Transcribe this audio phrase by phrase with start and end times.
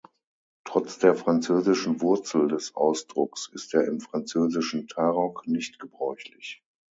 [0.63, 6.63] Trotz der französischen Wurzel des Ausdrucks ist er im Französischen Tarock nicht gebräuchlich.